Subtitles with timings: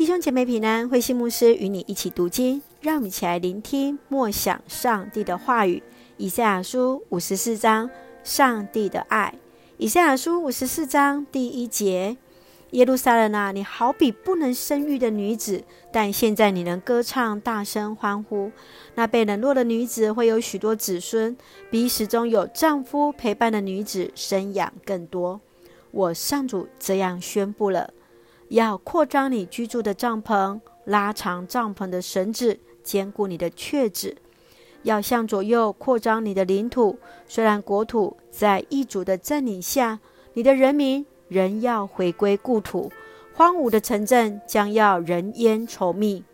[0.00, 5.82] 弟兄姐妹平安，慧馨牧师与你一起读经，让我们一起来聆听默想上帝的话语。
[6.16, 7.90] 以赛亚书五十四章，
[8.24, 9.34] 上帝的爱。
[9.76, 12.16] 以赛亚书五十四章第一节：
[12.70, 18.50] 耶路撒冷啊，你好比不能生育的女子，但现在你能歌唱，大声欢呼。
[18.94, 21.36] 那被冷落的女子会有许多子孙，
[21.70, 25.42] 比始终有丈夫陪伴的女子生养更多。
[25.90, 27.92] 我上主这样宣布了。
[28.50, 34.16] 要扩张你居住的帐篷，拉长帐篷的绳子，坚固你的橛子。
[34.82, 36.98] 要向左右扩张你的领土。
[37.28, 40.00] 虽然国土在异族的占领下，
[40.34, 42.90] 你的人民仍要回归故土。
[43.34, 46.24] 荒芜的城镇将要人烟稠密。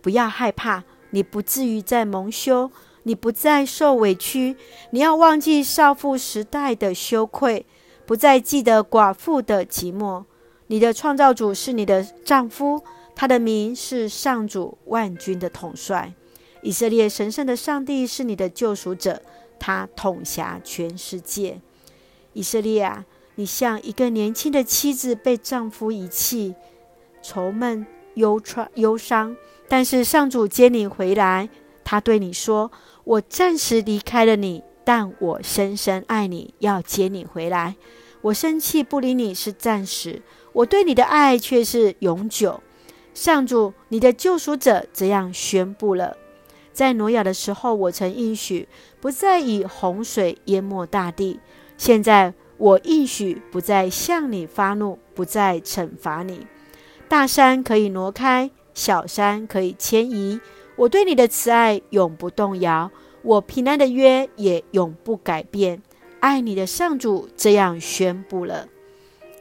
[0.00, 2.70] 不要害怕，你不至于再蒙羞，
[3.02, 4.56] 你不再受委屈。
[4.90, 7.66] 你要忘记少妇时代的羞愧，
[8.06, 10.22] 不再记得寡妇的寂寞。
[10.68, 12.82] 你的创造主是你的丈夫，
[13.14, 16.12] 他的名是上主万军的统帅。
[16.62, 19.22] 以色列神圣的上帝是你的救赎者，
[19.58, 21.60] 他统辖全世界。
[22.32, 23.04] 以色列啊，
[23.36, 26.54] 你像一个年轻的妻子被丈夫遗弃，
[27.22, 29.36] 愁闷忧愁忧伤。
[29.68, 31.48] 但是上主接你回来，
[31.84, 32.70] 他对你说
[33.04, 37.76] ：“我暂时离开了你，但我深深爱你，要接你回来。
[38.22, 40.22] 我生气不理你是暂时。”
[40.56, 42.62] 我对你的爱却是永久，
[43.12, 46.16] 上主，你的救赎者这样宣布了：
[46.72, 48.66] 在挪亚的时候，我曾应许
[48.98, 51.40] 不再以洪水淹没大地；
[51.76, 56.46] 现在我应许不再向你发怒，不再惩罚你。
[57.06, 60.40] 大山可以挪开，小山可以迁移，
[60.76, 62.90] 我对你的慈爱永不动摇，
[63.20, 65.82] 我平安的约也永不改变。
[66.20, 68.68] 爱你的上主这样宣布了。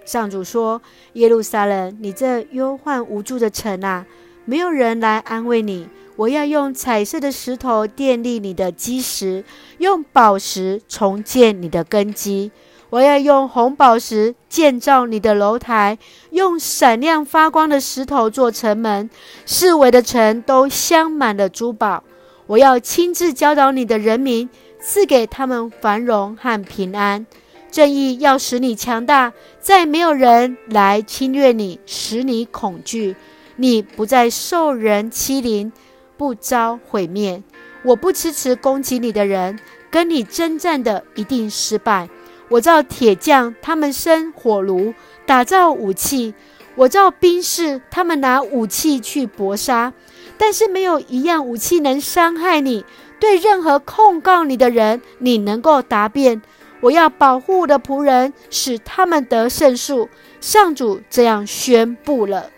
[0.06, 0.82] 上主说
[1.14, 4.06] ：“耶路撒冷，你这忧患无助的城啊，
[4.46, 5.90] 没有人来安慰你。
[6.16, 9.44] 我要用彩色的石头奠立你的基石，
[9.80, 12.52] 用宝石重建你的根基。
[12.92, 15.98] 我要用红宝石建造你的楼台，
[16.30, 19.10] 用闪亮发光的石头做城门，
[19.46, 22.04] 四围的城都镶满了珠宝。
[22.46, 24.48] 我要亲自教导你的人民，
[24.80, 27.26] 赐给他们繁荣和平安。”
[27.76, 33.18] 正义要使你强大，再没有人来侵略你，使你恐惧。
[33.58, 35.74] 你不再受人欺凌，
[36.16, 37.44] 不遭毁灭。
[37.84, 39.60] 我不支持攻击你的人，
[39.92, 42.08] 跟你征战的一定失败。
[42.48, 44.94] 我造铁匠，他们生火炉，
[45.26, 46.34] 打造武器；
[46.76, 49.92] 我造兵士，他们拿武器去搏杀。
[50.38, 52.86] 但是没有一样武器能伤害你。
[53.20, 56.42] 对任何控告你的人，你能够答辩。
[56.82, 60.10] 我要保护我的仆人，使他们得胜数。
[60.42, 62.52] 上主这样宣布了。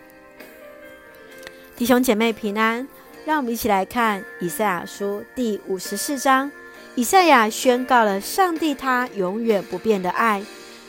[1.77, 2.85] 弟兄姐妹平安，
[3.25, 6.51] 让我们一起来看以赛亚书第五十四章。
[6.95, 10.43] 以赛亚宣告了上帝他永远不变的爱。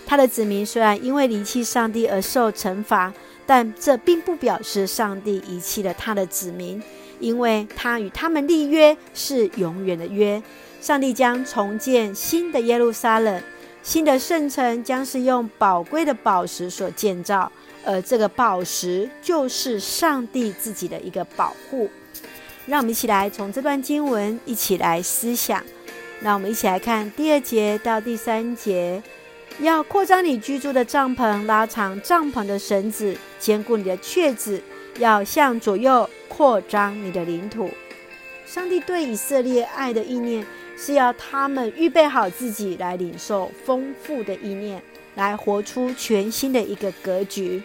[0.06, 3.12] 他的子民虽然因为离弃上帝而受惩罚，
[3.47, 6.83] 但这并不表示上帝遗弃了他的子民，
[7.21, 10.43] 因为他与他们立约是永远的约。
[10.81, 13.43] 上帝将重建新的耶路撒冷，
[13.83, 17.50] 新的圣城将是用宝贵的宝石所建造，
[17.84, 21.91] 而这个宝石就是上帝自己的一个保护。
[22.67, 25.62] 让我们一起来从这段经文一起来思想。
[26.21, 29.03] 让我们一起来看第二节到第三节：
[29.61, 34.62] 要扩张你居住的帐篷，拉长帐篷的绳子，坚固你的橛子，
[34.99, 37.71] 要向左右扩张你的领土。
[38.47, 40.47] 上帝对以色列爱的意念。
[40.81, 44.81] 是要他们预备好自己来领受丰富的意念，
[45.16, 47.61] 来活出全新的一个格局。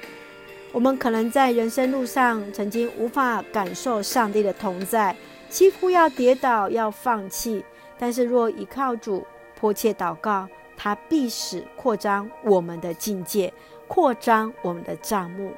[0.72, 5.16] 我们可能在人生路上曾经无法感受上帝的同在，
[5.48, 7.64] 几乎要跌倒、要放弃。
[8.00, 9.24] 但是若依靠主，
[9.56, 13.54] 迫切祷告，他必使扩张我们的境界，
[13.88, 15.52] 扩张我们的账目。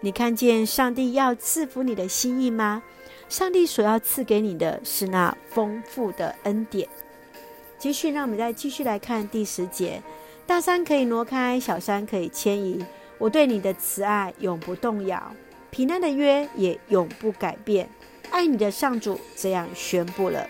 [0.00, 2.82] 你看见上帝要赐福你的心意吗？
[3.30, 6.88] 上帝所要赐给你的是那丰富的恩典。
[7.78, 10.02] 继续，让我们再继续来看第十节：
[10.48, 12.84] 大山可以挪开，小山可以迁移，
[13.18, 15.32] 我对你的慈爱永不动摇，
[15.70, 17.88] 平安的约也永不改变。
[18.30, 20.44] 爱你的上主这样宣布了。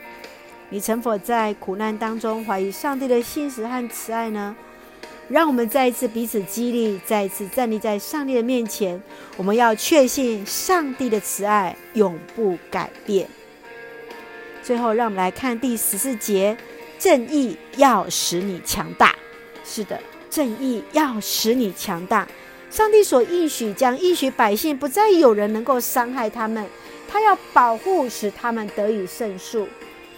[0.71, 4.57] 你曾否在苦难当中怀疑上帝的信实和慈爱呢？
[5.31, 9.01] 让我们再一次彼此激励，再一次站立在上帝的面前。
[9.37, 13.29] 我们要确信上帝的慈爱永不改变。
[14.61, 16.57] 最后，让我们来看第十四节：
[16.99, 19.15] 正义要使你强大。
[19.65, 22.27] 是的，正义要使你强大。
[22.69, 26.67] 上帝所应许，将应许百姓不再有人能够伤害他们，
[27.09, 29.69] 他要保护，使他们得以胜诉。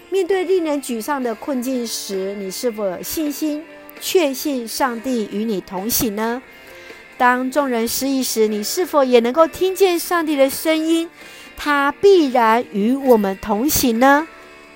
[0.09, 3.63] 面对令人沮丧的困境时，你是否有信心，
[4.03, 6.43] 确信上帝与你同行呢？
[7.17, 11.09] 当众人失意时，你是否也能够听见上帝的声音？
[11.57, 14.27] 他必然与我们同行呢？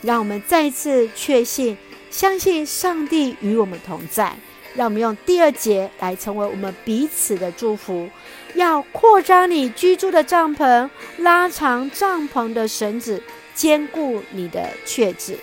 [0.02, 1.76] 让我们再次确信，
[2.08, 4.32] 相信上帝与我们同在。
[4.76, 8.08] 让我们用第二节来成为我们彼此的祝福，
[8.54, 13.20] 要扩张你居住的帐篷，拉长帐篷的绳子，
[13.54, 15.38] 坚固你的确据。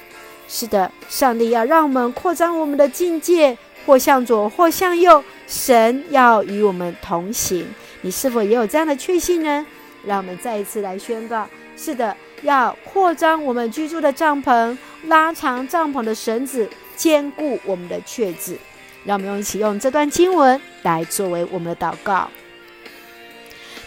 [0.47, 7.67] 是的，上帝要让我们扩张我们的境界，或向左，或向右，神要与我们同行。
[8.01, 9.65] 你是否也有这样的确信呢？
[10.05, 11.47] 让我们再一次来宣告：
[11.77, 18.59] 是的，要扩张我们居住的帐篷，拉长帐篷的绳子，坚固我们的确据。
[19.05, 22.29] 让我们用一起用这段经文来作为我们的祷告。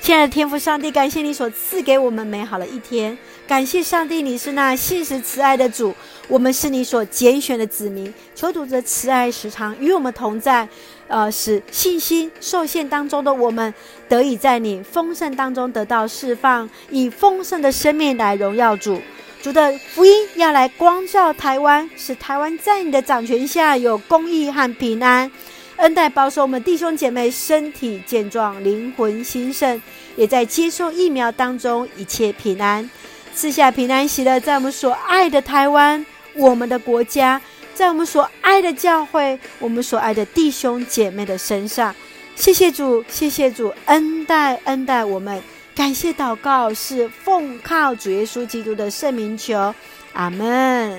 [0.01, 3.17] 亲爱的天父上帝，感谢你所赐给我们美好的一天。
[3.47, 5.95] 感谢上帝，你是那信实慈爱的主，
[6.27, 8.13] 我们是你所拣选的子民。
[8.35, 10.69] 求主的慈爱时常与我们同在，
[11.07, 13.73] 呃，使信心受限当中的我们
[14.09, 19.01] 得以在你丰盛当中得到释放，以丰盛的生命来荣耀主。
[19.41, 25.31] 主的福音要来光照台湾，使台湾在你的掌权下有公义和平安，
[25.77, 29.81] 恩待保守我们弟兄姐妹身体健壮，灵魂兴盛，
[30.17, 32.91] 也在接受疫苗当中一切平安，
[33.37, 36.05] 赐下平安喜乐，在我们所爱的台湾，
[36.35, 37.39] 我们的国家，
[37.75, 41.95] 在我们所爱的教会，我们所爱的弟兄姐妹的身上。
[42.35, 45.43] 谢谢主，谢谢主，恩待恩待我们。
[45.75, 49.75] 感谢祷告是奉靠主耶稣基督的圣名求，
[50.15, 50.99] 阿门。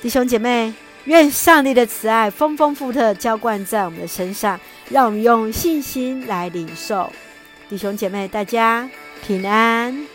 [0.00, 0.72] 弟兄姐妹，
[1.06, 7.12] 愿上帝的慈爱丰丰富富的浇灌在我们的身上，让我们用信心来领受。
[7.68, 8.88] 弟兄姐妹，大家
[9.26, 10.06] 平安。